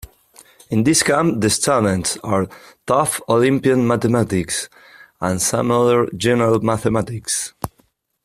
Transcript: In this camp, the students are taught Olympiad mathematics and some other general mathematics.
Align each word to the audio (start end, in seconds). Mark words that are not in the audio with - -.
In 0.71 0.83
this 0.83 1.03
camp, 1.03 1.41
the 1.41 1.49
students 1.51 2.17
are 2.23 2.47
taught 2.87 3.19
Olympiad 3.29 3.77
mathematics 3.77 4.67
and 5.19 5.39
some 5.39 5.69
other 5.69 6.07
general 6.17 6.59
mathematics. 6.59 7.53